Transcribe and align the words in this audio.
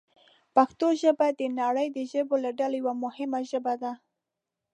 پښتو 0.55 0.87
ژبه 1.01 1.27
د 1.39 1.41
نړۍ 1.61 1.87
د 1.91 1.97
ژبو 2.11 2.35
له 2.43 2.51
ډلې 2.59 2.77
یوه 2.81 2.93
مهمه 3.03 3.39
ژبه 3.51 3.73
ده. 3.81 3.93